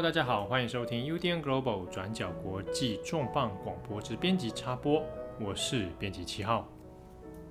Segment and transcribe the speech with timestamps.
[0.00, 5.04] 大家好，欢迎收听 UDN Global 转角国际重磅广播之编辑插播，
[5.40, 6.68] 我是编辑七号。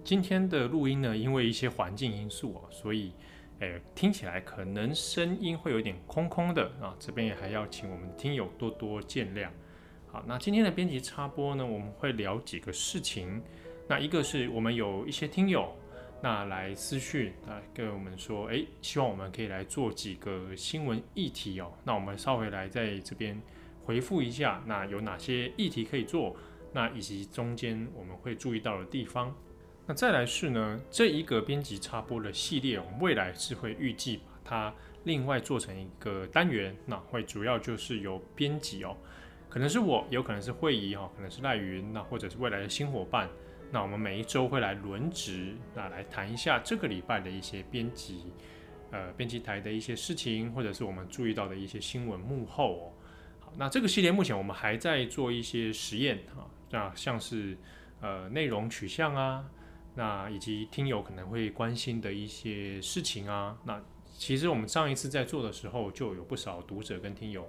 [0.02, 3.12] 今天的录音呢，因为一些环境因素哦，所以
[3.60, 9.50] 诶听起来可能声音会有点空空的啊，这边也还要请我们听友多多见谅。
[10.10, 13.44] 好，那今天的编辑插播呢，我们会聊几个事情。
[13.90, 15.76] 那一个是我们有一些听友。
[16.22, 21.72] 那来私讯啊，跟我们说，诶，希望我们可以来做几个新闻议题哦。
[21.84, 23.40] 那我们稍微来在这边
[23.86, 26.36] 回复一下，那有哪些议题可以做？
[26.74, 29.34] 那以及中间我们会注意到的地方。
[29.86, 38.98] 那再来是呢，这一个编辑插播的系列，我们未来是会预计把它另外做成一个单元，那会主要就是由编辑哦，
[39.48, 43.30] 可能是我，有可能是慧仪哦，可能是赖云，那或者是未来的新伙伴。
[43.72, 48.32] 那我们每一周会来轮值，那来谈一下这个礼拜的一些编辑，
[48.92, 52.94] 呃，编辑台的一些事情，或者是我们注意到的一些新闻幕后哦。
[53.42, 57.58] 好，那这个系列目前我们还在做一些实验啊，那像是
[58.00, 59.46] 呃内容取向啊，
[59.96, 63.58] 那以及听友可能会关心的一些事情啊。
[63.66, 63.84] 那
[64.18, 67.46] 其实我们上一次在做的时候，就有不少读者跟听友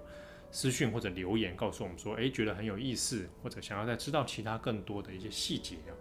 [0.50, 5.94] 私讯或者留言告诉我们说，诶，觉得很有意思，或者想要再知道其他更多的一些细节啊。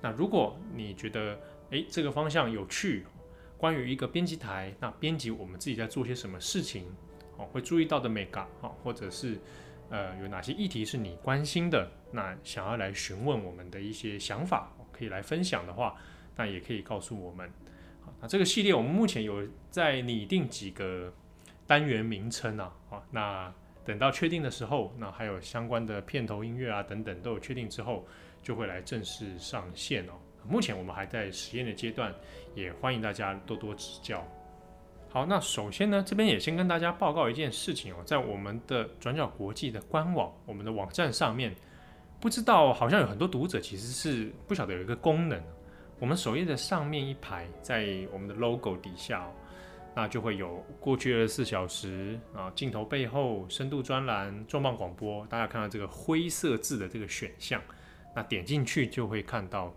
[0.00, 1.38] 那如果你觉得
[1.70, 3.04] 诶这个方向有趣，
[3.56, 6.86] 关于一个编辑台，那编辑我们自己在做些什么事情，
[7.36, 9.36] 哦，会注意到的眉角，啊，或者是
[9.90, 15.96] 呃有哪些议题是你关心的，那想要来询问我们的一些想法，可以来分享的话，
[16.36, 17.50] 那也可以告诉我们。
[18.00, 21.12] 好，那这个系列我们目前有在拟定几个
[21.66, 23.52] 单元名称啊，啊，那
[23.84, 28.06] 等到确定的时候，那还有相关的片头音乐啊等等都有确定之后。
[28.48, 30.12] 就会来正式上线哦。
[30.48, 32.14] 目前我们还在实验的阶段，
[32.54, 34.26] 也欢迎大家多多指教。
[35.10, 41.54] 好，那首先呢，这边也先跟大家报告一件事情哦，在我们的转角国际的官网，我们的网站上面，
[42.18, 45.38] 不知道好像有很多读者其实是不晓得有一个功能，
[45.98, 49.32] 我们首页的上面一排，在我们的 logo 底下哦，
[49.94, 57.60] 那就会有过去二十四小时啊，镜头背后深度专栏、重磅广播，大家看到这个灰色字的这个选项。
[58.18, 59.72] 那点进去就会看到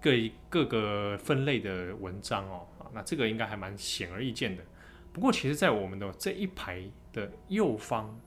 [0.00, 0.12] 各
[0.48, 4.64] 各个分类的文章哦，那这个应该还蛮显而易见的。
[5.12, 6.82] 不过，其实，在我们的这一排
[7.12, 8.18] 的右方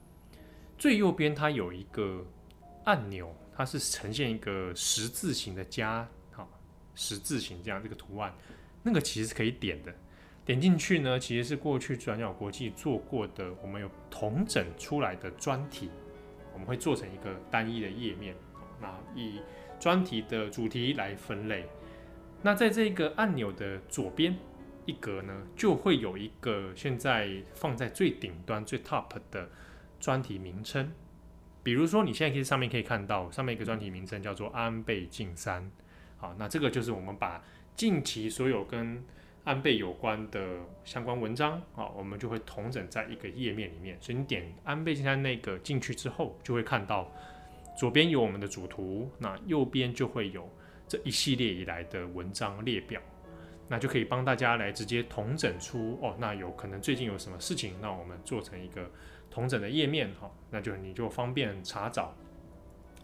[0.77, 2.23] 最右边，它有一个
[2.83, 6.47] 按钮，它是呈现一个十字形的加，好，
[6.93, 8.31] 十字形这样这个图案，
[8.83, 9.91] 那个其实是可以点的。
[10.45, 15.89] 点进去呢，其实是过去转角国际做过的，我们有统整出来的专题，
[16.53, 18.35] 我们会做成一个单一的页面。
[18.81, 19.41] 那以
[19.79, 21.65] 专题的主题来分类，
[22.41, 24.35] 那在这个按钮的左边
[24.85, 29.49] 一格呢，就会有一个现在放在最顶端最 top 的
[29.99, 30.91] 专题名称。
[31.63, 35.71] 比如说，你现在可以上面可以看到，上面一个专题名称叫做安倍晋三。
[36.17, 37.43] 好，那这个就是我们把
[37.75, 39.03] 近期所有跟
[39.43, 43.97] 安倍有关的相关文章，啊，我们就会统整在一个页面里面。
[43.99, 47.11] 所以你点安倍晋三那个进去之后，就会看到。
[47.77, 50.49] 左边有我们的主图，那右边就会有
[50.87, 53.01] 这一系列以来的文章列表，
[53.67, 58.89] 那就可以帮大家来直接统整出哦，那有可能最近有什么事情，那我们做成一个
[59.29, 62.15] 统整的页面哈，那就你就方便查找。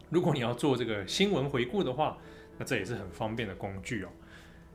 [0.08, 2.16] 如果你要做这个新闻回顾的话，
[2.56, 4.08] 那这也是很方便的工具哦。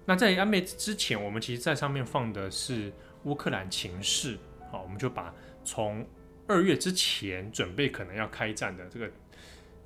[0.06, 2.94] 那在安倍之前，我们其实在上面放的是
[3.24, 4.38] 乌克兰情势，
[4.72, 5.34] 好，我们就把
[5.64, 6.06] 从
[6.48, 9.10] 二月之前准备可能要开战的这个。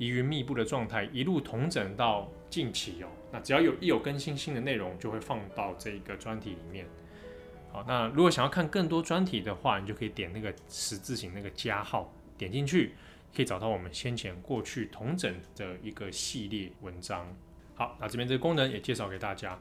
[0.02, 3.08] 疑云密布的状态，一路同整到近期哦。
[3.32, 6.88] 那只要有一有更新新的内容，就会放到这个专题里面。
[7.72, 12.96] 好，那如果想要看更多专题的话，你就可以点那个十字形那个加号，点进去
[13.36, 17.32] 可以找到我们先前过去同整的一个系列文章。
[17.76, 19.60] 好，那这边这个功能也介绍给大家。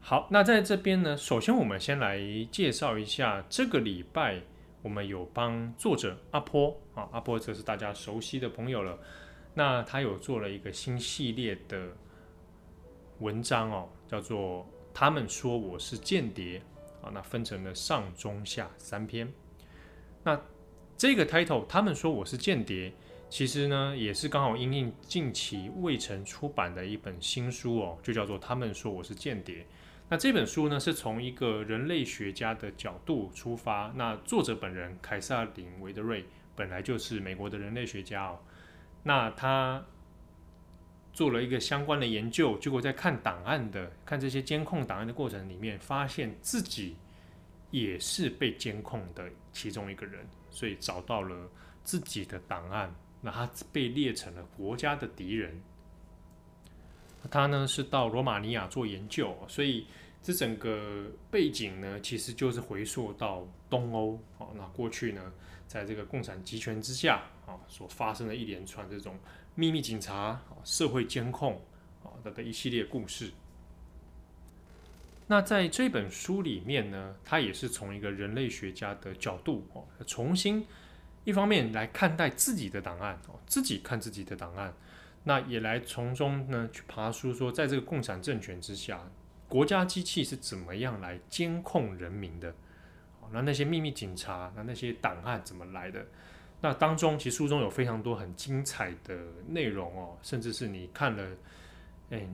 [0.00, 2.18] 好，那在这边呢，首先我们先来
[2.50, 4.40] 介绍一下这个礼拜
[4.80, 8.98] 我们有帮作者阿波啊，阿波这是大家熟悉的朋友了。
[9.54, 11.88] 那他有做了一个新系列的
[13.18, 16.62] 文章哦，叫做“他们说我是间谍”
[17.02, 19.30] 啊，那分成了上中下三篇。
[20.24, 20.40] 那
[20.96, 22.92] 这个 title“ 他们说我是间谍”，
[23.28, 29.66] 其实呢也是刚好因应近期未曾出版的一本新书哦，就叫做“他们说我是间谍”。
[30.08, 38.38] 那这本书呢是从一个人类学家的角度出发，那作者本人凯撒琳·维德瑞本来就是美国的人类学家哦。
[39.02, 39.84] 那他
[41.12, 46.96] 做了一个相关的研究，结果在看档案的、看这些监控档案的过程里面，发现自己
[47.70, 51.48] 也是被监控的其中一个人，所以找到了
[51.84, 55.60] 自己的档案，那他被列成了国家的敌人。
[57.30, 59.86] 他呢是到罗马尼亚做研究，所以
[60.22, 64.18] 这整个背景呢，其实就是回溯到东欧。
[64.54, 65.32] 那过去呢，
[65.66, 69.18] 在这个共产集权之下啊，所发生的一连串这种
[69.54, 71.60] 秘密警察、社会监控
[72.02, 73.30] 啊的的一系列故事。
[75.28, 80.66] 那在这本书里面呢，他也是从一个人类学家的角度哦，重新
[81.24, 84.74] 一方面来看待自己的档案哦，自己看自己的档案，
[85.24, 89.08] 那也来从中呢去爬梳说，在这个共产政权之下，
[89.48, 92.54] 国家机器是怎么样来监控人民的？
[93.32, 96.06] 那那些秘密警察，那那些档案怎么来的？
[96.60, 99.16] 那当中其实书中有非常多很精彩的
[99.48, 101.36] 内容哦，甚至是你看了，
[102.10, 102.26] 哎。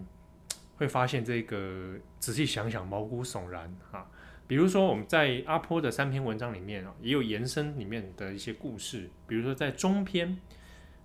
[0.77, 4.09] 会发现这个仔细想想毛骨悚然啊！
[4.47, 9.11] 比如说我们在阿坡的三篇文章里面啊，也有延伸里面的一些故事。
[9.27, 10.39] 比如说在中篇，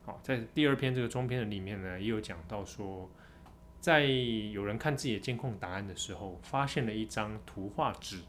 [0.06, 3.10] 好，在第二篇这个中篇的里面呢，也有讲到说，
[3.80, 8.20] 在有人看自己的监控档案的时候，发现了一张图画纸。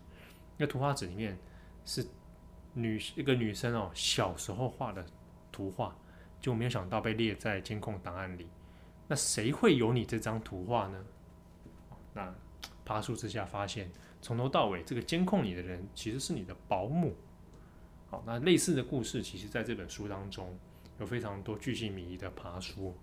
[0.56, 1.37] 那图画纸里面
[1.84, 2.06] 是
[2.72, 5.04] 女一个女生哦小时候画的
[5.52, 5.96] 图画，
[6.40, 8.48] 就没有想到被列在监控档案里。
[9.06, 11.04] 那谁会有你这张图画呢？
[12.14, 12.34] 那
[12.84, 13.90] 爬树之下发现，
[14.22, 17.14] 从头到尾这个监控你的人其实是你的保姆。
[18.10, 20.58] 好，那类似的故事，其实在这本书当中
[20.98, 22.96] 有非常多巨细靡遗的爬树。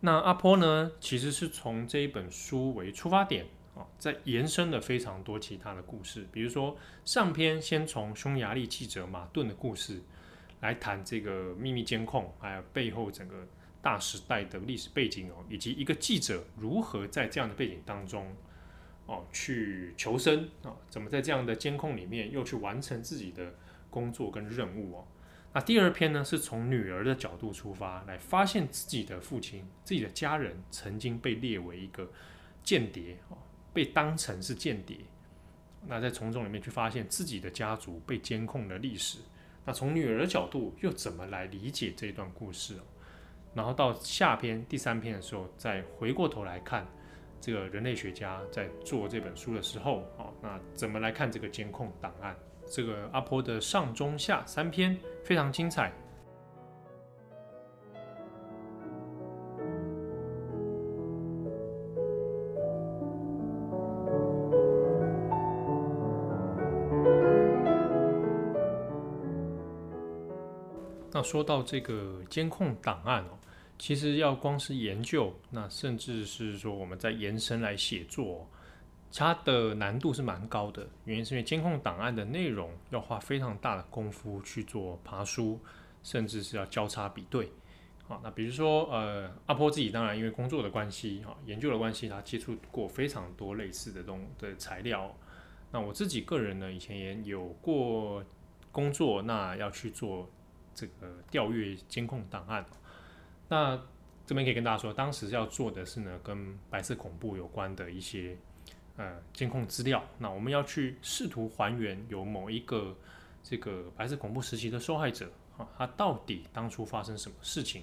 [0.00, 10.00] 那阿坡呢，其实是从这一本书为出发点啊，在延伸了非常多其他的故事，比如说上篇先从匈牙利记者马顿的故事
[10.60, 13.46] 来谈这个秘密监控，还有背后整个。
[13.84, 18.34] 大时代的历史背景哦，以及一个记者如何在这样的背景当中
[19.04, 20.74] 哦去求生啊？
[20.88, 23.54] 怎么在这样的监控里面又去完成自己的
[23.90, 25.06] 工作跟任务哦？
[25.52, 32.10] 那第二篇呢，是从女儿的角度出发，来发现自己的父亲、自己的家人曾经被列为一个
[32.62, 33.36] 间谍哦，
[33.74, 34.96] 被当成是间谍。
[35.86, 39.18] 那在从中里面去发现自己的家族被监控的历史。
[39.66, 42.76] 那从女儿的角度又怎么来理解这段故事？
[43.54, 46.86] 然后到下篇第三篇的时候，再回过头来看
[47.40, 52.36] 这个人类学家在做这本书的时候，啊，那怎么来看这个监控档案？
[52.66, 55.92] 这个阿婆的上中下三篇非常精彩。
[71.24, 73.38] 说到这个监控档案哦。
[73.76, 78.48] 其实要光是研究，那甚至是说我们在延伸来写作，
[79.12, 80.86] 它的难度是蛮高的。
[81.04, 85.58] 原因是因为监控档案的内容要花非常大的功夫去做爬书，
[86.04, 87.50] 甚至是要交叉比对。
[88.06, 95.12] 好，那比如说呃，阿波自己当然因为工作的关系，哈，研究的关系，他接触过非常多类似的东的材料。
[95.72, 98.22] 那我自己个人呢，以前也有过
[98.70, 100.30] 工作，那要去做
[100.74, 102.64] 这个调阅监控档案。
[103.48, 103.80] 那
[104.26, 108.36] 这边可以跟大家说，当时要做的是呢，跟白色恐怖有关的一些
[108.96, 110.02] 呃监控资料。
[110.18, 112.96] 那我们要去试图还原有某一个
[113.42, 117.82] 这个白色恐怖时期的受害者啊，他到底当初发生什么事情？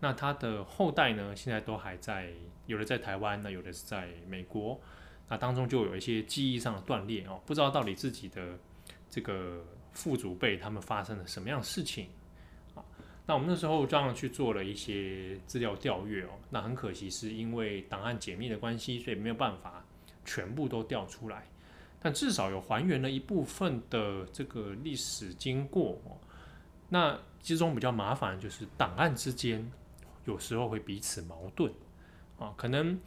[0.00, 2.30] 那他的后代呢，现在都还在，
[2.66, 4.80] 有的在台湾，那有的是在美国。
[5.28, 8.58] 那当中就有一些记忆上的断裂哦，不知道到底自己的
[9.08, 12.06] 这个父祖辈他们发生了什么样的事情
[12.74, 12.84] 啊。
[13.24, 19.82] 那我们那时候这样去做了一些资料调阅哦，那很可惜是因为档案解密的关系，所以没有办法
[20.26, 21.46] 全部都调出来，
[22.00, 26.18] 但至少有还原了一部分的这个历史经过哦。
[26.88, 29.70] 那其中比较麻烦就是档案之间
[30.26, 31.72] 有时候会彼此矛盾
[32.38, 32.98] 啊，可能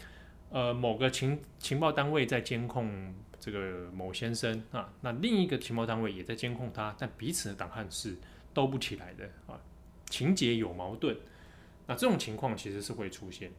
[0.50, 3.14] 呃某个情情报单位在监控
[3.48, 8.14] 这个某先生啊，那另一个情报单位也在监控他，但彼此的档案是
[8.54, 9.58] 兜不起来的啊。
[10.08, 11.16] 情节有矛盾，
[11.86, 13.50] 那这种情况其实是会出现。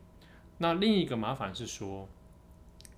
[0.58, 2.06] 那另一个麻烦是说，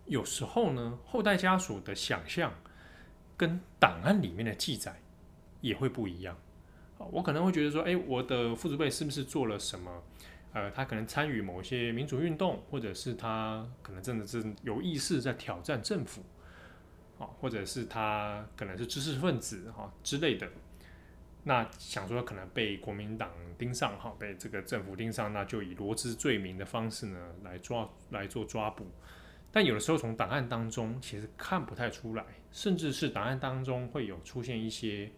[0.06, 2.52] 有时候呢，后代家属的想象
[3.36, 5.00] 跟档案里面的记载
[5.60, 6.36] 也会不一样。
[6.98, 10.02] 我可能会觉得说，诶，我的父祖辈是不是做了什么？
[10.52, 16.24] 呃，他可能参与某些民主运动，或者是他可能真的是有意识在挑战政府，
[17.20, 20.50] 啊，或者是他可能是知识分子哈之类的。
[21.44, 28.86] 那想说可能被国民党盯上哈，被这个政府盯上，那就以罗织罪名的方式呢来抓来做抓捕。
[29.52, 35.10] 但有的时候从档案当中其实看不太出来，甚至是档案当中会有出现一些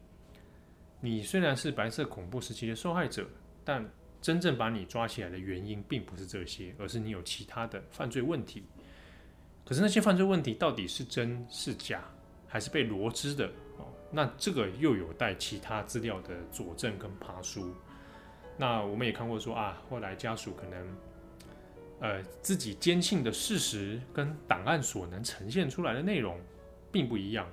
[1.00, 3.26] 你虽然是白色恐怖时期的受害者，
[3.64, 3.84] 但
[4.20, 8.64] 真正把你抓起来的原因并不是这些，而是你有其他的犯罪问题。
[9.64, 12.02] 可是那些犯罪问题到底是真是假，
[12.48, 13.46] 还是被罗织的？
[13.78, 17.74] 哦，那这个又有待其他资料的佐证跟爬梳。
[18.58, 20.96] 那我们也看过说啊，后来家属可能，
[22.00, 26.38] 呃，自己坚信的事实跟档案所能呈现出来的内容
[26.90, 27.46] 并不一样，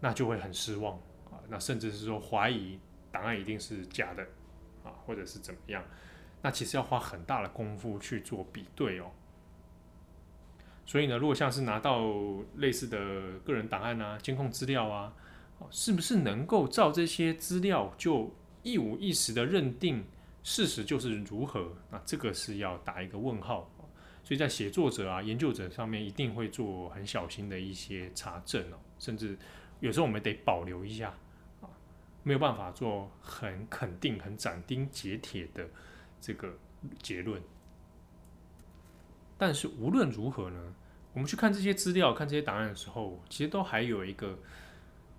[0.00, 0.94] 那就会很失望
[1.26, 1.36] 啊。
[1.48, 2.78] 那甚至是说怀疑
[3.12, 4.22] 档案一定是假的
[4.82, 5.84] 啊，或者是怎么样？
[6.40, 9.10] 那其实要花很大的功夫去做比对哦。
[10.90, 12.04] 所以呢，如果像是拿到
[12.56, 12.98] 类似的
[13.44, 15.14] 个人档案啊、监控资料啊，
[15.70, 20.04] 是不是能够照这些资料就一五一十的认定
[20.42, 21.76] 事实就是如何？
[21.92, 23.70] 那这个是要打一个问号。
[24.24, 29.38] 所以在写作者啊、研究者上面一定会做很小心的一些查证哦，甚至
[29.78, 31.14] 有时候我们得保留一下
[31.60, 31.70] 啊，
[32.24, 35.68] 没有办法做很肯定、很斩钉截铁的
[36.20, 36.52] 这个
[37.00, 37.40] 结论。
[39.38, 40.74] 但是无论如何呢，
[41.12, 44.38] 我们去看这些资料、看这些档案的时候，其实都还有一个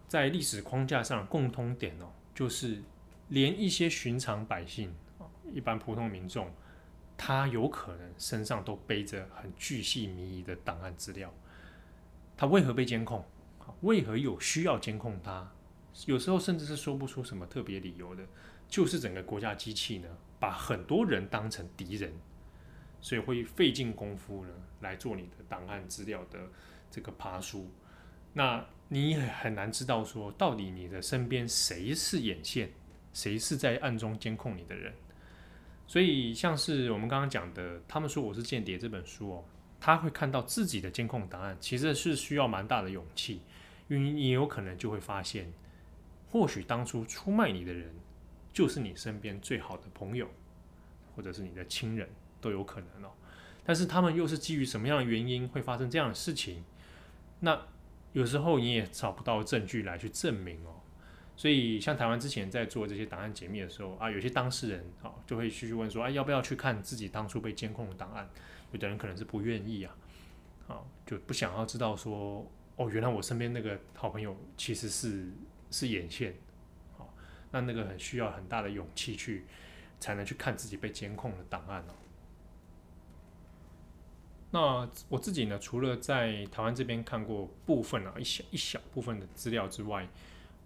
[0.07, 2.81] 在历史框架上共通点哦，就是
[3.27, 4.93] 连一些寻常百姓、
[5.51, 6.49] 一般普通民众，
[7.17, 11.33] 他有可能身上都背着很巨细靡遗的档案资料。
[12.37, 13.25] 他为何被监控？
[13.81, 15.51] 为何有需要监控他？
[16.05, 18.23] 有时候甚至是说不出什么特别理由的，
[18.67, 20.07] 就是整个国家机器呢，
[20.39, 22.13] 把很多人当成敌人。
[23.01, 26.39] 所以会费尽功夫呢，来做你的档案资料的
[26.89, 27.69] 这个爬梳。
[28.33, 32.71] 那你很难知道说，到底你的身边谁是眼线，
[33.13, 34.93] 谁是在暗中监控你的人。
[35.87, 39.45] 所以像是我们刚刚讲的，他们说我是间谍这本书哦，
[39.79, 43.41] 他会看到自己的监控档案，其实是需要蛮大的勇气，
[43.89, 45.51] 因为你有可能就会发现，
[46.29, 47.93] 或许当初出卖你的人，
[48.53, 50.29] 就是你身边最好的朋友，
[51.13, 52.07] 或者是你的亲人。
[52.41, 53.11] 都有可能哦，
[53.63, 56.63] 但是他们又是基于什么样的原因会发生这样的事情？
[57.39, 57.67] 那
[58.11, 60.81] 有时候你也找不到证据来去证明哦。
[61.37, 68.29] 所以像台湾之前在做这些档案解密的时候啊，有些当事人啊就会去问说，哎，要不要去看自己当初被监控的档案？
[68.71, 69.95] 有的人可能是不愿意啊，
[70.67, 72.45] 啊，就不想要知道说，
[72.75, 75.31] 哦，原来我身边那个好朋友其实是
[75.71, 76.35] 是眼线，
[76.95, 77.11] 好，
[77.51, 79.45] 那那个很需要很大的勇气去
[79.99, 81.93] 才能去看自己被监控的档案哦。
[84.53, 90.05] 那我自己呢，除了在台湾这边看过部分啊，一小一小部分的资料之外，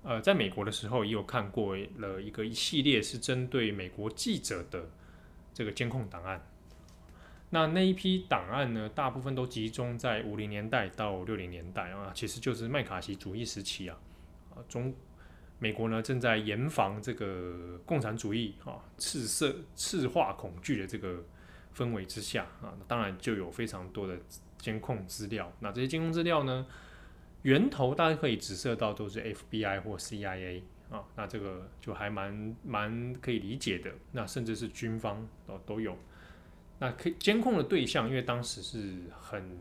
[0.01, 4.89] 呃，在美国的时候也有看过了一个一系列是针对美国记者的
[5.53, 6.43] 这个监控档案。
[7.51, 13.95] 那那一批档案呢，大部分都集中在五零年代到六零年代啊，其实就是麦卡锡主义时期啊，
[14.55, 14.91] 啊，中
[15.59, 21.23] 美国呢正在严防这个共产主义啊，赤色赤化恐惧的这个。
[21.75, 24.17] 氛围之下啊，当然就有非常多的
[24.57, 25.51] 监控资料。
[25.59, 26.65] 那这些监控资料呢，
[27.41, 33.91] 源头大家可以指涉到都是 FBI 或 CIA 啊，那这个就还蛮蛮可以理解的。
[34.13, 35.97] 那甚至是军方都都有。
[36.79, 39.57] 那可以监控的对象，因为当时是很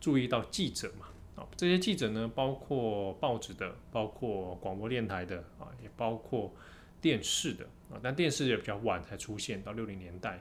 [0.00, 6.54] 注意到记者嘛啊，这些记者呢，包括报纸的，包括广播电台的啊，也包括
[7.00, 10.40] 电视的啊，但电视也比较晚才出现，到六零年代。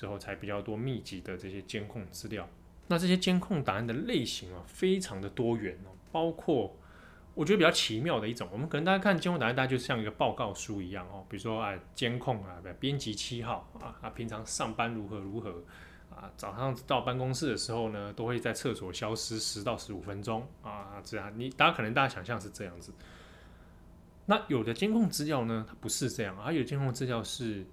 [0.00, 2.48] 之后才比较多密集的这些监控资料，
[2.86, 6.74] 那这些监控档案的类型啊，非常的多元哦，包括
[7.34, 15.62] 我觉得比较奇妙的一种，我们可能大家看监控档案，大家就像一个报告书一样哦，比如说啊，监控啊，编辑七号啊，他平常上班如何如何
[16.08, 22.90] 啊，早上到办公室的时候呢，都会在厕所消失十到十五分钟啊，这样你大家可能大家想象是这样子，
[24.24, 27.66] 那有的监控资料呢，它不是这样，而有监控资料是。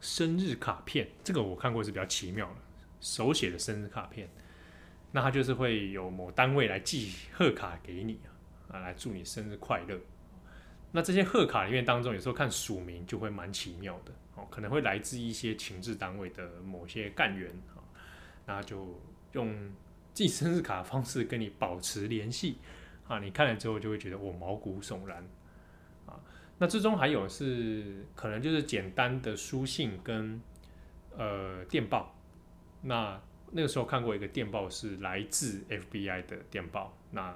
[0.00, 2.56] 生日卡片，这个我看过是比较奇妙的，
[3.00, 4.28] 手写的生日卡片，
[5.12, 8.18] 那他就是会有某单位来寄贺卡给你
[8.68, 9.98] 啊，来祝你生日快乐。
[10.90, 17.78] 那这些贺卡里面当中，有时候看署名就会蛮奇妙的哦，可能会来自一些情治单位的某些干员啊，
[18.46, 19.00] 那就
[19.32, 19.54] 用
[20.14, 22.56] 寄生日卡的方式跟你保持联系
[23.06, 25.24] 啊，你看了之后就会觉得我毛骨悚然。
[26.62, 30.38] 那之中还有是可能就是简单的书信跟
[31.16, 32.14] 呃电报，
[32.82, 33.18] 那
[33.50, 37.34] 那个时候看过一个电报是来自 FBI 的电报，那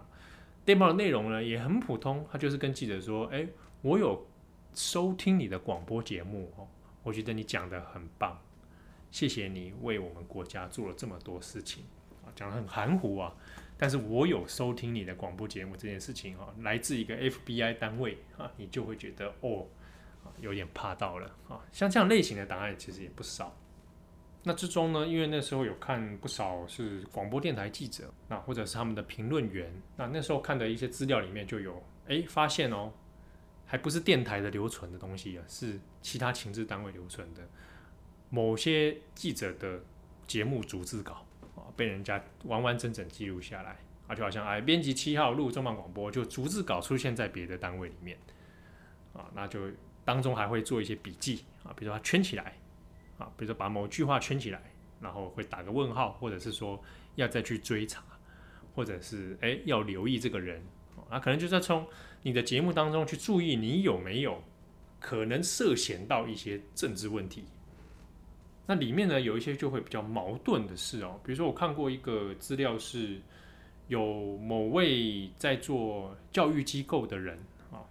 [0.62, 3.49] 电报的内容呢也很普通，他就是跟记者说，哎，
[3.81, 4.26] 我有
[4.75, 6.69] 收听你的广播节目哦，
[7.02, 8.38] 我觉得你讲得很棒，
[9.11, 11.85] 谢谢你为我们国家做了这么多事情
[12.26, 13.35] 啊，讲得很含糊啊。
[13.84, 19.66] 但是我有收听你的广播节目这件事情哈，来自一个 FBI 单位啊，你就会觉得哦，
[20.40, 21.60] 有点怕到了啊。
[21.70, 23.54] 像这样类型的档案其实也不少。
[24.42, 32.90] 那之中呢，因为那时候有看不少是广播电台记者，那或者是他们的评论员，那那时候看的一些资料里面就有，哎，发现哦，
[33.66, 37.42] 还不是电台的留存的东西啊，是其他情治单位留存的
[38.30, 39.78] 某些记者的
[40.26, 41.26] 节目逐字稿
[41.76, 48.18] 被人家完完整整记录下来，啊，就好像哎，编辑七号录重磅广播，就逐字稿出现在别的单位里面，
[49.12, 49.61] 啊，那就
[50.04, 52.54] 当中还会做一些笔记啊，比如说他圈起来。
[53.16, 54.61] 啊，比如说把某句话圈起来，
[55.00, 56.83] 然后会打个问号，或者是说
[57.14, 58.02] 要再去追查，
[58.75, 60.61] 或者是诶要留意这个人，
[61.09, 61.87] 啊，可能就是从
[62.23, 64.42] 你的节目当中去注意你有没有
[64.99, 67.44] 可能涉嫌到一些政治问题。
[68.66, 73.21] 那里面呢有一些就会比较矛盾的事哦，比如说我看过一个资料是，
[73.88, 77.38] 有某位在做教育机构的人
[77.71, 77.85] 啊。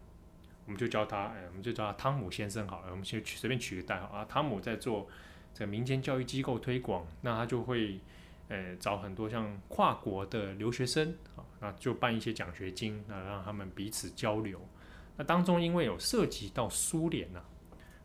[0.66, 2.88] 我们就叫他，哎，我们就叫他汤姆先生好了。
[2.90, 4.26] 我们先随便取个代号啊。
[4.26, 5.08] 汤姆在做
[5.54, 8.00] 这个民间教育机构推广，那他就会，
[8.48, 14.60] 呃，找很多像跨国的留学生啊，那就办一些奖学金，那让他们彼此交流。
[15.18, 17.42] 那当中因为有涉及到苏联呐，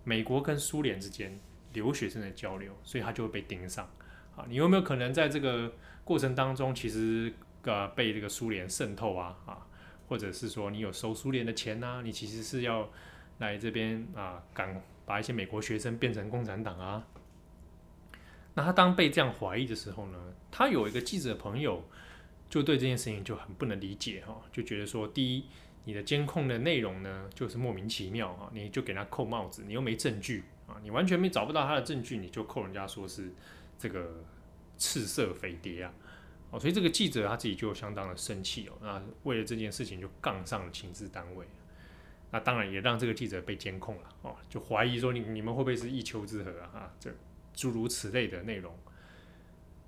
[0.03, 1.39] 美国跟苏联之间
[1.79, 3.89] 留学生的交流，所以他就会被盯上。
[4.37, 5.73] 啊，你有没有可能在这个
[6.05, 7.33] 过程当中，其实
[7.63, 9.37] 呃被这个苏联渗透啊？
[9.47, 9.67] 啊？
[10.09, 12.91] 或者是说你有收苏联的钱呐、你其实是要
[13.39, 17.07] 来这边啊，赶把一些美国学生变成共产党啊？
[18.55, 20.19] 那他当被这样怀疑的时候呢，
[20.51, 21.85] 他有一个记者朋友
[22.49, 25.45] 就对这件事情就很不能理解哈，就觉得说，第一，
[25.85, 30.43] 你的监控的内容呢就是莫名其妙哈，你就给他扣帽子，你又没证据，
[30.83, 33.33] 你完全没找不到他的证据，你就扣人家说是
[33.79, 34.23] 这个
[34.77, 35.93] 赤色飞碟啊。
[36.51, 41.47] 哦，所以这个记者他自己就相当的生气哦，那为了这件事情就杠上了情治单位，
[42.31, 46.71] 那当然也让这个记者被监控了哦，就怀疑说你你们会不会是一丘之貉啊？
[46.73, 47.11] 啊，这
[47.53, 48.75] 诸如此类的内容。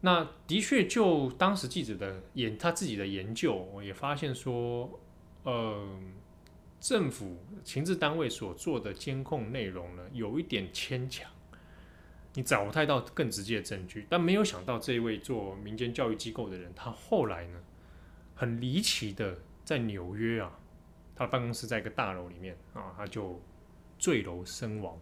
[0.03, 5.01] 那的确就当时记者的研他自己的研究，我也发现说，
[5.45, 5.99] 呃，
[6.81, 11.31] 政府情治单位所做的监控内容呢，有一点牵强。
[12.33, 17.61] 你找不太到更直接的证据，但没有想到这一位做民间教育机构的人，他后来呢，
[18.35, 20.57] 很离奇的在纽约啊，
[21.17, 23.41] 他的办公室在一个大楼里面啊，他就
[23.99, 24.97] 坠楼身亡。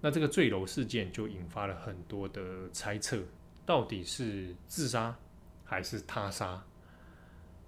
[0.00, 3.22] 那这个坠楼事件就引发了很多的猜测，
[3.66, 5.14] 到底是自杀
[5.62, 6.64] 还是他杀？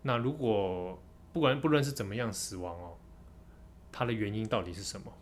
[0.00, 0.98] 那如果
[1.37, 2.96] 不管不论是怎么样死亡哦，
[3.92, 5.12] 他的原因到底是什么？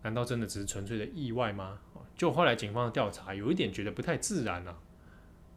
[0.00, 1.78] 难道真的只是纯粹的意外吗？
[2.16, 4.78] 就后来警方的调查，有一点觉得不太自然了，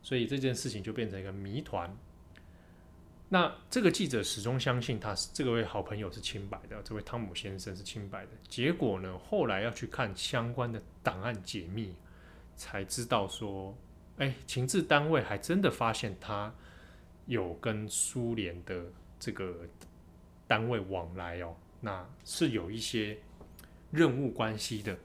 [0.02, 1.96] 所以这件事情就变成一个谜团。
[3.30, 8.32] 那这个记者始终相信他是这位好朋友是清白的，这位汤姆先生是清白的。
[8.50, 11.96] 结果呢，后来要去看相关的档案解密，
[12.58, 13.74] 才知道说，
[14.18, 16.54] 哎，情治单位还真的发现他
[17.28, 19.56] 有跟苏联的这个
[20.48, 23.20] 单位往来哦，那是有一些
[23.92, 24.98] 任务关系的。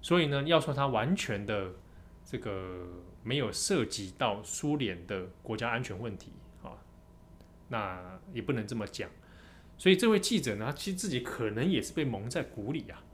[0.00, 1.70] 所以呢，要说他完全的
[2.24, 2.88] 这个
[3.22, 6.72] 没有涉及到苏联的国家安全问题啊，
[7.68, 9.10] 那也不能这么讲。
[9.76, 13.04] 所以这位记者呢，其实自己可能也是被蒙在鼓里啊。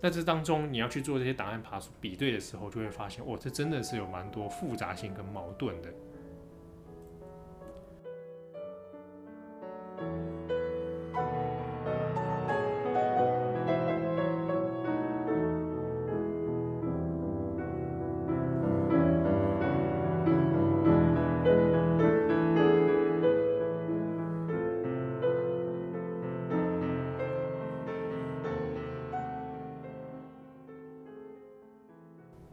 [0.00, 5.92] 在这当中，你要去做这些档案爬梳比对的时候，就会发现，哦，这真的是有蛮多复杂性跟矛盾的。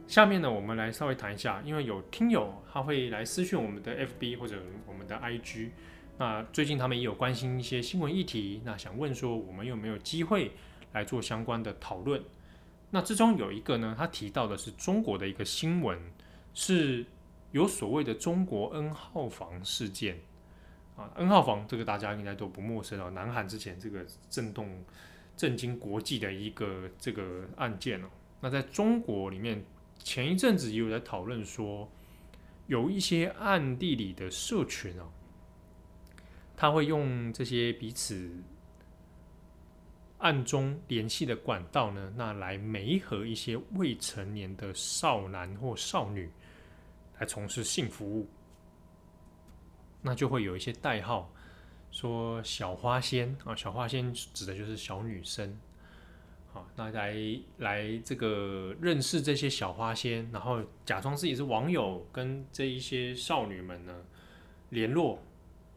[0.09, 5.69] 下面呢，我们来稍微谈一下，因为有听友他会来私讯我们的 FB 或者我们的 IG，
[6.17, 10.51] 那最近他们也有关心一些新闻议题，那想问说我们有没有机会
[10.93, 12.23] 来做相关的讨论？
[12.89, 15.99] 那之中有一个呢，他提到的是中国的一个新闻，
[16.55, 17.05] 是
[17.51, 20.17] 有所谓的中国 N 号房事件
[20.95, 24.83] 啊，N 号房这个大家应该都不陌生哦，南韩之前这个震动
[25.37, 28.07] 震惊国际的一个这个案件哦，
[28.41, 29.63] 那在中国里面。
[29.99, 31.87] 前一阵子也有在讨论说，
[32.67, 35.07] 有一些暗地里的社群啊，
[36.57, 38.31] 他会用这些彼此
[40.17, 46.29] 暗中联系的管道呢，那来媒合一些未成年的少男或少女，
[47.19, 48.27] 来从事性服务，
[50.01, 51.31] 那就会有一些代号，
[51.91, 55.57] 说小花仙啊，小花仙指的就是小女生。
[56.51, 57.15] 好，那来
[57.57, 63.95] 来这个认识这些小花仙，然后假装自己是网友，跟这一些少女们呢
[64.69, 65.19] 联络，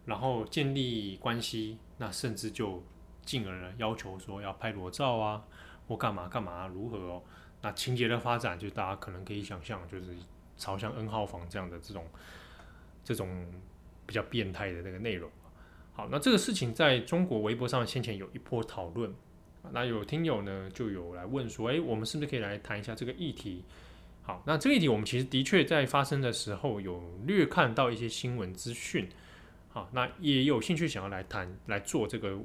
[0.07, 2.83] 然后建立关系，那甚至就
[3.21, 5.45] 进而要求说要拍裸照啊，
[5.87, 7.23] 或干嘛干嘛如何哦。
[7.61, 10.17] 那情节的发展，就大家可能可以想象，就是
[10.57, 12.07] 朝向 N 号房这样的这种
[13.05, 13.47] 这种
[14.07, 15.31] 比较变态的那个内容。
[15.93, 19.15] 好，那这个事情在中国微博上先前有一波讨论。
[19.71, 23.65] 那有听友呢，就有来问说，诶，我们是不是可以来谈一下这个议题？
[24.23, 29.09] 好，那这个议题我们其实的确在发生的时候有略看到一些新闻资讯，
[29.71, 32.39] 好，那也有兴趣想要来谈来做这个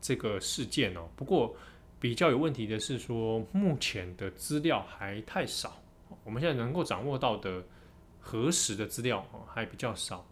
[0.00, 1.08] 这个事件哦。
[1.14, 1.54] 不过
[2.00, 5.82] 比较有问题的是说，目前的资料还太少，
[6.24, 7.64] 我们现在能够掌握到的
[8.18, 10.26] 核实的资料还比较少，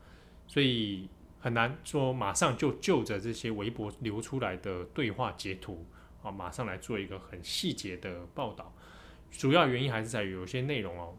[0.47, 5.85] 所以很难说马上就就着这些微博流出来的对话截图。
[6.25, 8.75] 啊，马上来做一个很细节的报道，
[9.31, 11.15] 主要原因还是在于有些内容哦，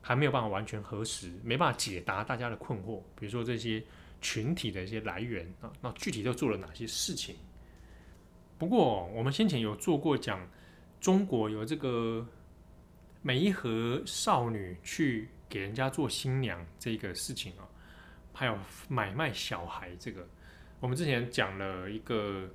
[0.00, 3.02] 还没有办法完全核实，没办法解答大家的困惑。
[3.14, 3.84] 比如说这些
[4.22, 7.36] 群体的一些来源啊，那具体都做了哪些事情？
[8.56, 10.40] 不过我们先前有做过讲，
[11.00, 12.26] 中国有这个
[13.20, 17.68] 媒合少女去给人家做新娘这个事情啊，
[18.32, 20.26] 还有买卖小孩这个，
[20.80, 22.48] 我们之前讲了一个。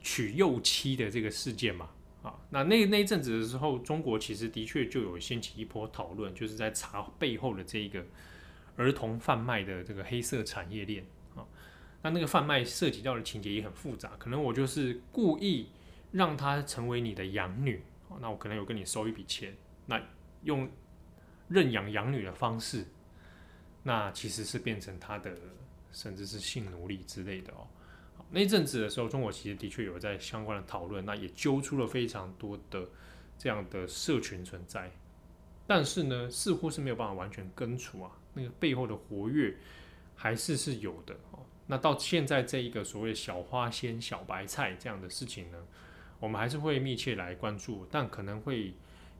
[0.00, 1.90] 娶幼妻的这个事件嘛，
[2.22, 8.04] 啊，那那那一阵子的时候，中国其实的确就有掀起一波讨论，就是在查背后的这一个
[8.76, 11.04] 儿童贩卖的这个黑色产业链
[11.36, 11.44] 啊。
[12.02, 15.68] 那那个贩卖涉及到的情节也很复杂，可能我就是故意
[16.12, 17.82] 让他成为你的养女，
[18.20, 19.54] 那我可能有跟你收一笔钱，
[19.86, 20.02] 那
[20.44, 20.70] 用
[21.48, 22.86] 认养养女的方式，
[23.82, 25.36] 那其实是变成他的
[25.92, 27.66] 甚至是性奴隶之类的哦。
[28.32, 32.88] 那一阵子的时候，中国其实的确有在相关的讨论，那也揪出了非常多的
[33.36, 34.90] 这样的社群存在，
[35.66, 39.56] 但是呢，似乎是没有办法完全根除啊，那个背后的活跃
[40.14, 41.40] 还是是有的哦。
[41.66, 45.58] 那到现在这一个所谓小花仙、小白菜这样的事情呢，
[46.18, 48.74] 我们还是会密切来关注，但可能会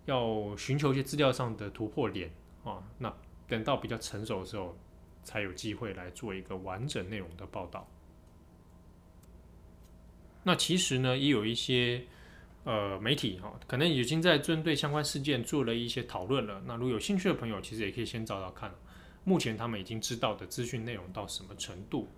[0.05, 2.31] 要寻求一些资料上的突破点
[2.65, 2.83] 啊。
[2.99, 3.13] 那
[3.49, 4.77] 等到比较成熟的时候，
[5.25, 7.89] 才有机会来做一个完整内容的报道。
[10.43, 12.03] 那其实呢，也有一些
[12.65, 16.63] 呃媒体哈，可能已经在针对相关事件做了一些讨论了。
[16.67, 18.73] 那如果有兴趣的朋友，其实也可以先找找看，
[19.23, 22.09] 目前他们已经知道的资讯内容到什么程度。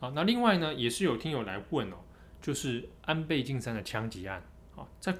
[0.00, 1.96] 好，那另外呢，也是有听友来问哦，
[2.42, 4.42] 就是安倍晋三的枪击案
[4.74, 5.16] 啊，在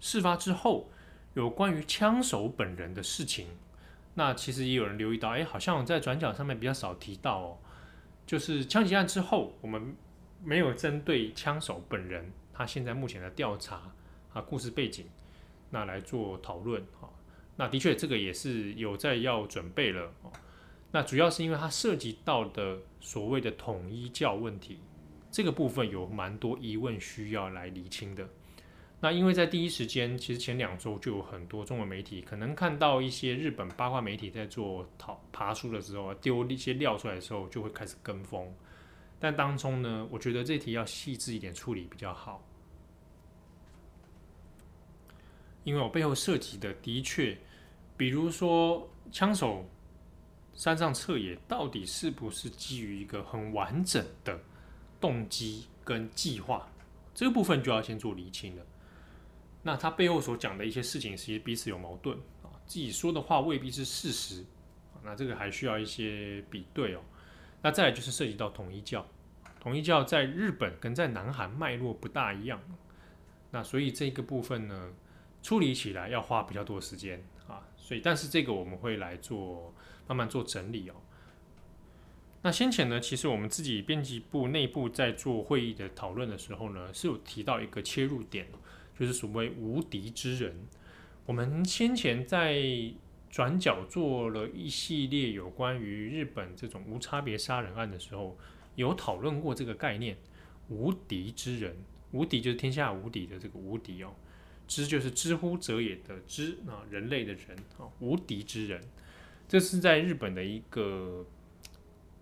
[0.00, 0.90] 事发之后，
[1.34, 3.46] 有关于枪手本人的事情，
[4.14, 7.58] 那其实也有人留意到，哎，好像在转角上面比较少提到哦，
[8.26, 9.94] 就是枪击案之后，我们。
[10.42, 13.92] 没有针对枪手本人，他现在目前的调查
[14.32, 15.06] 啊，故事背景，
[15.70, 17.10] 那来做讨论哈。
[17.56, 20.32] 那的确，这个也是有在要准备了哦。
[20.92, 24.78] 那主要是因为它涉及到的所谓的统一教问题，
[25.30, 28.28] 这个部分有蛮多疑问需要来厘清的。
[29.00, 38.52] 那因为在第一时间，其实前两周就有很多中文媒体可能看到一些日本八卦媒体在做讨爬书的时候，丢一些料出来的时候，就会开始跟风。
[39.20, 42.46] 但当中呢，我觉得这题要细致一点处理比较好，
[45.64, 47.36] 因为我背后涉及的的确，
[47.96, 49.68] 比如说枪手
[50.54, 54.40] 山上彻野到底是不是基于一个很完整的
[55.00, 56.70] 动机跟计划，
[57.12, 58.64] 这个部分就要先做厘清了。
[59.62, 64.44] 那他背后所讲的一些事情，其实彼此有矛盾啊，自己说的话未必是事实，
[65.02, 67.00] 那这个还需要一些比对哦。
[67.68, 69.06] 那再来就是涉及到统一教，
[69.60, 72.58] 统一教在日本跟在南韩脉络不大一样，
[73.50, 74.90] 那所以这个部分呢，
[75.42, 79.74] 处理起来要花比较多时间啊，所以但是这个我们会来做
[80.06, 80.94] 慢慢做整理哦。
[82.40, 88.46] 那先前呢，其实我们自己编辑部内部在做会议的讨论的时候呢，是有提到一个切入点，
[88.98, 90.56] 就是所谓无敌之人。
[91.26, 92.64] 我们先前在
[93.30, 98.36] 转角做了一系列有关于日本这种无差别杀人案的时候，
[98.74, 100.16] 有讨论过这个概念
[100.68, 101.76] “无敌之人”。
[102.10, 104.14] 无敌就是天下无敌的这个无敌哦，
[104.66, 108.80] 之就是之乎者也的之啊，人类的人啊，无敌之人，
[109.46, 111.26] 这是在日本的一个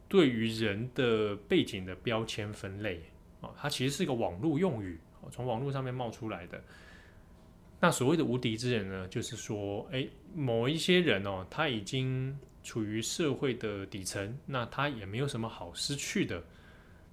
[0.08, 3.00] 对于人的背景的标签分类
[3.40, 4.98] 啊，它其实是一个网络用语，
[5.30, 6.60] 从网络上面冒出来的。
[7.78, 16.42] 那所谓的无敌之人呢，就是说，诶，某一些人哦，他已经处于社会的底层，那他也没有什么好失去的，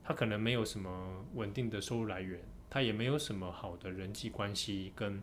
[0.03, 5.21] 他可能没有什么稳定的收入来源，他也没有什么好的人际关系跟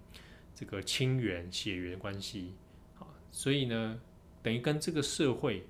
[0.55, 2.55] 这个亲缘血缘关系，
[2.98, 3.98] 啊，所以呢，
[4.42, 5.64] 等于跟这个社会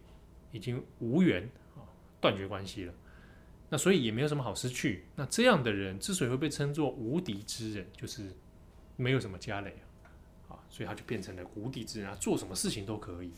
[0.50, 1.86] 已经无缘啊，
[2.20, 2.92] 断绝关系了。
[3.68, 5.04] 那所以也没有什么好失去。
[5.14, 8.34] 那这样的人之所以会被称作无敌之人，就是
[9.00, 9.74] 没有什么家累
[10.48, 13.32] 啊，所以他就变成了无敌之人，啊做什么事情都可以。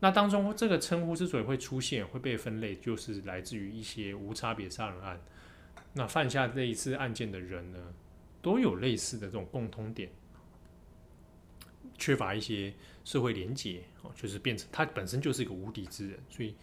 [0.00, 5.20] 那当中这个称呼之所以会出现，会被分类，就是来自于一些无差别杀人案。
[5.92, 7.78] 那犯下这一次案件的人呢，
[8.40, 10.10] 都有类似的这种共通点，
[11.96, 12.74] 缺乏一些
[13.04, 16.54] 社会连结哦，就是变成他本身就是一个无敌之人，所以。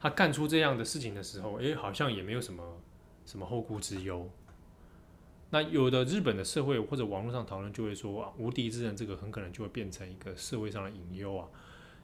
[0.00, 2.78] 他干出这样的事情的时候，诶，好像也没有什么
[3.24, 4.30] 什么后顾之忧。
[5.54, 11.46] 那有的日本的社会或者网络上讨论就会说啊，无敌之人这个很可能就会变成一个社会上的隐忧啊，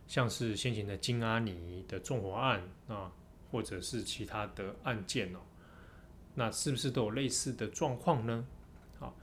[0.07, 3.11] 像是先前的金阿尼的纵火案啊，
[3.51, 5.41] 或者是其他的案件哦，
[6.37, 8.47] 那是不是都有类似的状况呢？
[9.01, 9.17] 好，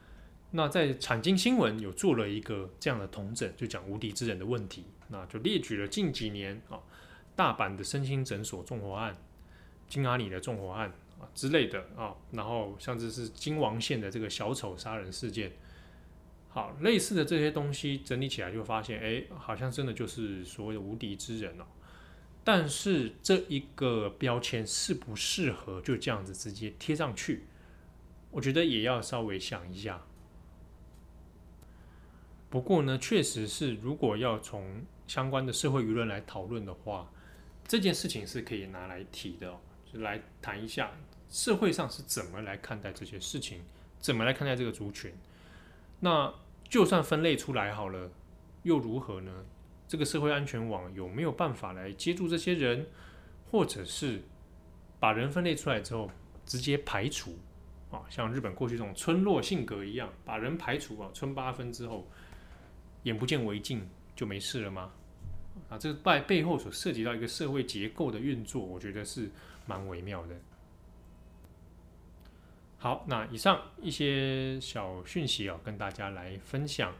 [0.51, 6.77] 那在产经新闻有做了一个这样的统整，就讲无敌之人的问题，那就列举了近几年啊。
[7.33, 9.15] 大阪的身心诊所纵火案、
[9.87, 10.91] 金阿尼的纵火案
[11.33, 15.51] 之类的啊，然后像这是金王线的这个小丑杀人事件，
[16.49, 21.65] 好，类似的这些东西整理起来就发现，哎，好像真的就是所谓的无敌之人哦。
[22.43, 27.45] 但是这一个标签适不适合就这样子直接贴上去？
[28.31, 30.01] 我觉得也要稍微想一下。
[32.49, 37.11] 不过呢，确实是如果要从相关的社会舆论来讨论的话。
[37.69, 39.59] 这件事情是可以拿来提的哦，
[39.93, 40.91] 来谈一下
[41.29, 43.61] 社会上是怎么来看待这些事情，
[43.99, 45.13] 怎么来看待这个族群。
[45.99, 46.33] 那
[46.69, 48.11] 就算分类出来好了，
[48.63, 49.45] 又如何呢？
[49.87, 52.87] 这个社会安全网有没有办法来接住这些人，
[53.49, 54.21] 或者是
[54.99, 56.11] 把人分类出来之后
[56.45, 57.37] 直接排除
[57.89, 58.03] 啊？
[58.09, 62.05] 像日本过去这种村落性格一样，把人排除啊，村八分之后，
[63.03, 64.91] 眼不见为净就没事了吗？
[65.69, 69.31] 啊，这个背背后所涉及到一个社会结构的运作，我觉得是
[69.67, 70.35] 蛮微妙的。
[72.79, 76.93] 好，那以上一些小讯息啊，跟大家来分享，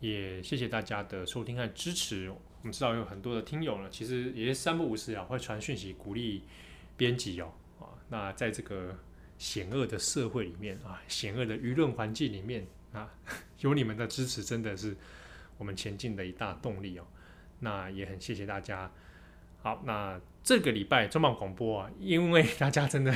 [0.00, 2.30] 也谢谢大家的收听和支持。
[2.30, 6.44] 我们知道有很多的听友呢，其实也是三不五时啊，会传讯息鼓励
[6.96, 7.52] 编辑哦。
[7.80, 8.96] 啊，那在这个
[9.36, 13.12] 险恶的社会里面啊，险恶的舆论环境里面啊，
[13.58, 14.96] 有你们的支持，真的是
[15.58, 17.06] 我们前进的一大动力哦。
[17.58, 18.90] 那也很谢谢大家。
[19.66, 23.12] 好，那这个礼拜重磅广播啊，因为大家真的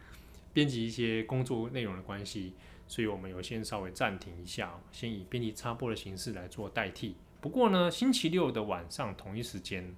[0.52, 2.52] 编辑一些工作内容的关系，
[2.86, 7.16] 所以我们有先稍微暂停一下，先以编辑插播的形式来做代替。
[7.40, 9.96] 不过呢，星期六的晚上同一时间，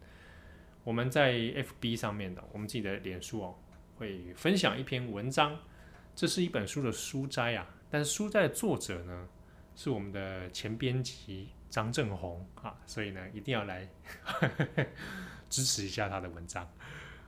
[0.84, 3.56] 我们在 FB 上面的我们自己的脸书哦，
[3.96, 5.58] 会分享一篇文章。
[6.14, 9.28] 这是一本书的书摘啊，但是书摘的作者呢，
[9.74, 11.48] 是我们的前编辑。
[11.68, 13.86] 张正红啊，所以呢，一定要来
[15.48, 16.68] 支持一下他的文章。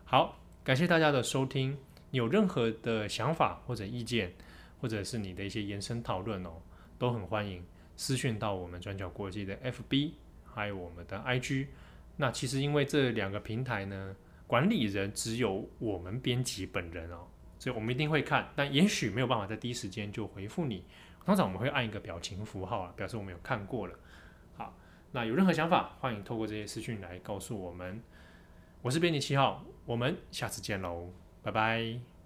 [0.05, 1.77] 好，感谢大家的收听。
[2.11, 4.33] 有任何的想法或者意见，
[4.81, 6.53] 或者是你的一些延伸讨论哦，
[6.99, 7.63] 都很欢迎
[7.97, 10.13] 私讯到我们转角国际的 FB，
[10.47, 11.67] 还有我们的 IG。
[12.17, 17.27] 那其实因为这两个平台呢，管理人只有我们编辑本人哦，
[17.59, 20.83] 所以我们一定会看，但也许没有办法在第一时间就回复你。
[21.27, 23.95] 通常我们会按一个表情符号啊，表示我们有看过了。
[25.13, 28.03] 那有任何想法，欢迎透过这些私讯来告诉我们。
[28.83, 31.11] 我是编辑七号，我们下次见喽，
[31.43, 32.18] 拜拜。